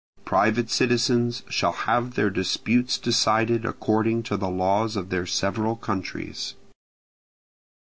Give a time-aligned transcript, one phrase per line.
[0.25, 6.55] Private citizens shall have their disputes decided according to the laws of their several countries.